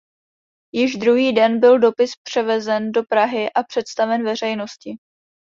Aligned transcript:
Již 0.71 0.95
druhý 0.95 1.33
den 1.33 1.59
byl 1.59 1.79
dopis 1.79 2.11
převezen 2.27 2.91
do 2.91 3.03
Prahy 3.03 3.53
a 3.53 3.63
představen 3.63 4.23
veřejnosti. 4.25 4.97